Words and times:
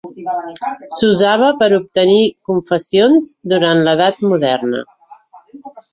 S'usava 0.99 1.49
per 1.59 1.67
a 1.69 1.77
obtenir 1.81 2.23
confessions 2.51 3.29
durant 3.55 3.85
l'Edat 3.89 4.27
Moderna. 4.33 4.83